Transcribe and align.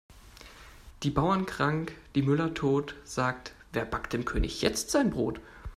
Die 1.03 1.11
Bauern 1.11 1.45
krank, 1.45 1.91
die 2.15 2.23
Müller 2.23 2.55
tot, 2.55 2.95
sagt 3.03 3.53
wer 3.71 3.85
backt 3.85 4.13
dem 4.13 4.25
König 4.25 4.63
jetzt 4.63 4.89
sein 4.89 5.11
Brot? 5.11 5.39